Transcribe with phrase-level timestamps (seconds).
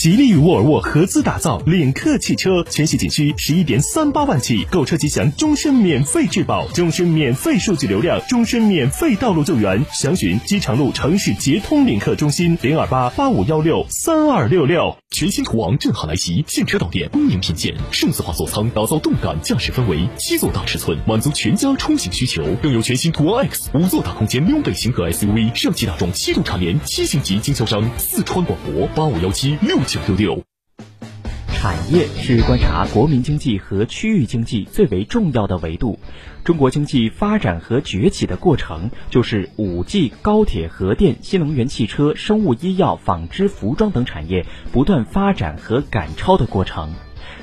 [0.00, 9.84] 吉利与沃尔沃合资打造领克汽车，全系仅需十一点三八万起，购车即享终身免费质保、终身免费数据流量、终身免费道路救援。
[9.92, 14.96] 详询机场路城市捷通领克中心零二八八五幺六三二六六。
[15.10, 17.74] 全新途昂震撼来袭，现车到店，恭迎品鉴。
[17.90, 22.42] 数字化座舱打造动感驾驶氛围，七座大尺寸满足全家出行需求。
[22.62, 27.82] 更有全新途昂 X 五座大空间溜背型格 SUV，上汽大众七度蝉联七星级经销商。
[27.98, 29.78] 四川广博八五幺七六。
[29.90, 30.44] 九六六，
[31.48, 35.98] 产业是观察国民经济和区域经济最为重要的维度。
[36.44, 46.94] 中国经济发展和崛起的过程，就是五 G、高铁、核电、新能源汽车、生物医药、纺织、服装等产业不断发展和赶超的过程。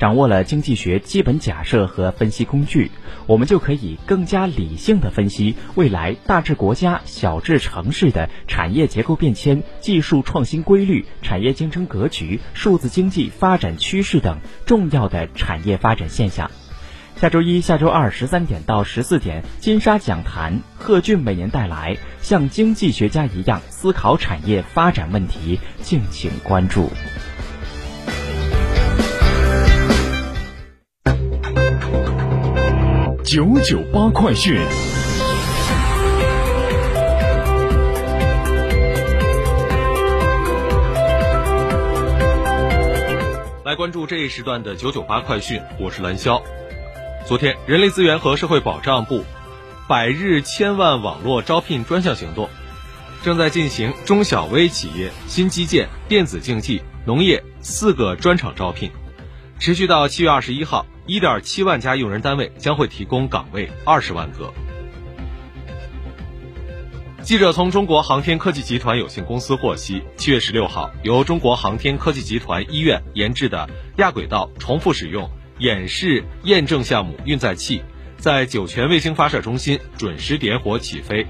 [0.00, 2.90] 掌握了经济学基本假设和分析工具，
[3.26, 16.50] 我们就可以更加理性的分析未来大至国家、小至城市的产业结构变迁、技术创新规律、产业竞争格局、数字经济发展趋势等重要的产业发展现象。
[17.16, 26.88] 下周一下周二十三点到十四点，金沙讲坛，贺俊每年带来像经济学家一样思考产业发展问题，敬请关注。
[33.32, 34.56] 九九八快讯，
[43.64, 46.42] 来关注这一时段的九九八快讯，我是蓝霄。
[47.24, 49.24] 昨天，人力资源和社会保障部
[49.88, 52.48] 百日千万网络招聘专项行动
[53.22, 58.90] 正在进行中小微企业、新基建、电子竞技、农业四个专场招聘，
[59.60, 60.84] 持续到七月二十一号。
[61.10, 64.54] 一点七万家用人单位将会提供岗位二十万个。
[67.20, 75.28] 记者从中国航天科技集团有限公司获悉，七月十六号，由中国航天科技集团医院研制的亚轨道重复使用
[75.58, 77.82] 演示验证项目运载器，
[78.16, 81.26] 在酒泉卫星发射中心准时点火起飞，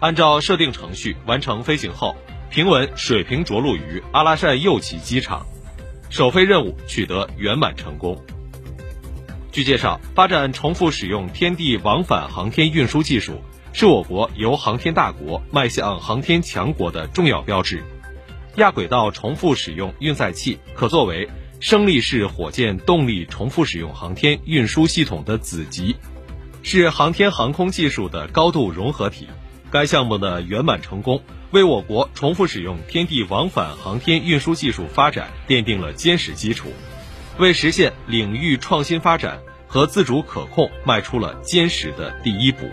[0.00, 2.16] 按照设定程序完成飞行后，
[2.48, 5.44] 平稳水平着陆于阿拉善右旗机场，
[6.08, 8.18] 首飞任务取得圆满成功。
[9.52, 17.82] 据介绍，发展重复使用天地往返航天运输技术，是我国由航天大国迈向航天强国的重要标志。
[18.56, 21.28] 亚轨道重复使用运载器可作为
[21.58, 25.96] 升力式火箭动力重复使用航天运输系统的子集，
[26.62, 29.28] 是航天航空技术的高度融合体。
[29.68, 36.72] 该项目的圆满成功，为我国重复使用天地往返航天运输技术发展奠定了坚实基础。
[37.40, 42.68] 为实现领域创新发展和自主可控迈出了坚实的第一步。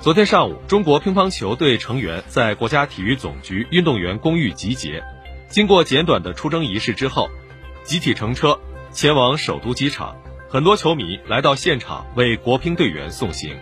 [0.00, 5.04] 昨天上午，中国乒乓球队成员在国家体育总局运动员公寓集结，
[5.48, 7.28] 经过简短的出征仪式之后，
[7.84, 8.58] 集体乘车
[8.92, 10.16] 前往首都机场。
[10.48, 13.56] 很多球迷来到现场为国乒队员送行。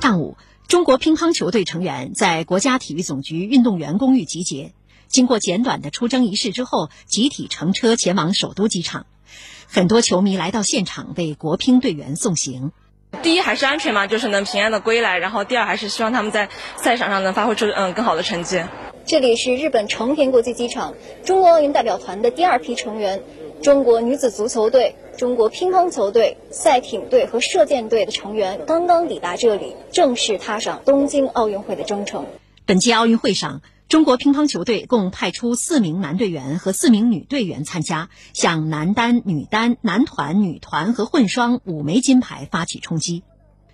[0.00, 0.36] 上午，
[0.68, 4.72] 中国乒乓球队成员在国家体育总局运动员公寓集结。
[5.08, 9.06] 经过简短的出征仪式之后，集体乘车前往首都机场。
[9.66, 12.72] 很多球迷来到现场为国乒队员送行。
[13.22, 15.18] 第一还是安全嘛，就是能平安的归来。
[15.18, 18.62] 然后第二还是希望他们在赛场上能发挥出嗯更好的成绩。
[19.04, 20.94] 这里是日本成田国际机场，
[21.24, 23.22] 中国奥运代表团的第二批成员，
[23.62, 32.26] 中国女子足球队、中国乒乓球队、赛艇队和射箭队的成员刚刚抵达这里，正式踏上东京奥运会的征程。
[32.64, 33.60] 本届奥运会上。
[33.88, 43.22] 中国乒乓球队共派出四名男队员和四名女队员参加，向男单、女单、男团、女团和混双五枚金牌发起冲击。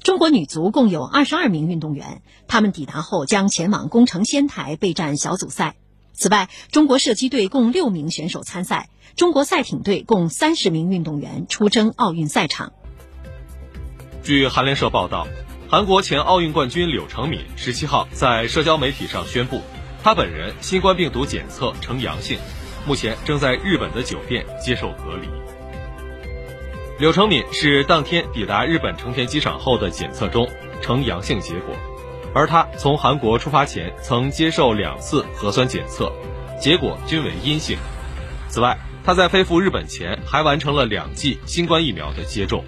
[0.02, 5.76] 中国女足共有二十二名运动员，他们抵达后将前往宫城仙台备战小组赛。
[6.12, 12.72] 此外，中国射击队共六名选手参赛，中国赛艇队共三十名运动员出征奥运赛场。
[14.22, 15.26] 据韩联社报道，
[15.68, 19.60] 韩国前奥运冠军柳成敏十七号在社交媒体上宣布。
[20.02, 22.38] 他本人新冠病毒检测呈阳性，
[22.86, 25.28] 目前正在日本的酒店接受隔离。
[26.98, 30.48] 柳成敏是当天抵达日本成田机场后的检测中
[30.80, 31.74] 呈阳性结果，
[32.34, 36.10] 而他从韩国出发前曾接受两次核酸检测，
[36.58, 37.76] 结果均为阴性。
[38.48, 42.64] 此外，他在飞赴日本前还完成了两剂新冠疫苗的接种。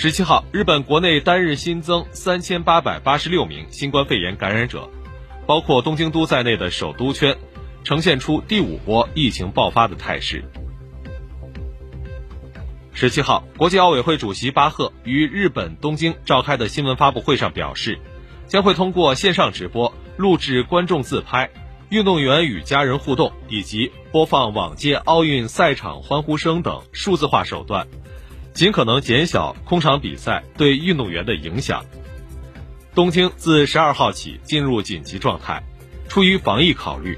[0.00, 4.88] 十七号，日本国内单日新增三千八百八十六名新冠肺炎感染者，
[5.44, 7.36] 包括东京都在内的首都圈，
[7.82, 10.44] 呈现出第五波疫情爆发的态势。
[12.92, 17.98] 十七号，国际奥委会主席巴赫于日本东京召开的新闻发布会上表示，
[18.46, 21.50] 将会通过线上直播、录制观众自拍、
[21.88, 27.88] 运动员与家人互动以及播放往届奥运赛场欢呼声等数字化手段，
[28.58, 31.84] 尽可能减小空场比赛对运动员的影响。
[32.92, 35.62] 东京自十二号起进入紧急状态，
[36.08, 37.16] 出于防疫考虑，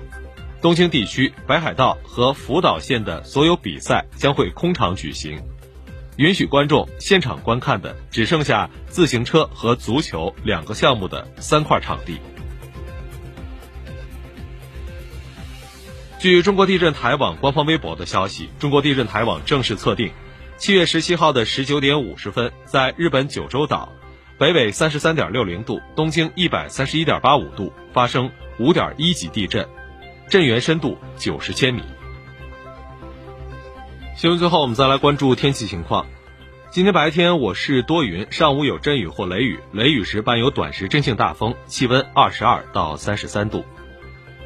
[0.60, 5.40] 东京地区北海道和福岛县的所有比赛将会空场举行。
[6.16, 12.18] 允许观众现场观看的只剩下自行车和足球两个项目的三块场地。
[16.18, 20.12] 据中国地震台网官方微博的消息，中国地震台网正式测定，
[20.60, 23.90] 七月十七号的十九点五十分，在日本九州岛
[24.36, 29.66] 北纬三十三点六零度、东经一百三十一点八五度发生五点一级地震，
[30.28, 31.82] 震源深度九十千米。
[34.14, 36.04] 新闻最后，我们再来关注天气情况。
[36.70, 43.64] 今天白天我市多云，上午有阵雨或雷雨，雷雨时伴有短时阵性大风，气温二十二到三十三度。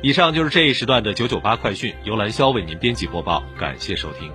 [0.00, 4.31] 以上就是这一时段的九九八快讯，由蓝霄为您编辑播报，感谢收听。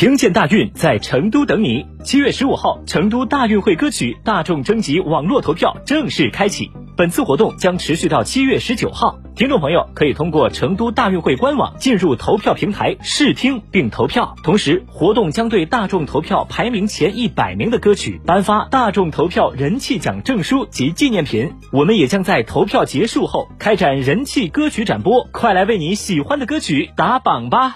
[0.00, 1.84] 听见大运在成都等你。
[2.02, 6.70] 七月十五号，成都大运会歌曲大众征集网络投票正式开启。
[6.96, 9.18] 本次活动将持续到七月十九号。
[9.36, 14.34] 听众朋友可以通过成都大运会官网进入投票平台试听并投票。
[14.42, 21.52] 同时，活动将对大众投票排名前一百名的歌曲颁发大众投票人气奖证书及纪念品。
[21.72, 27.74] 我们也将在投票结束后开展人气歌曲展播，快来为你喜欢的歌曲打榜吧！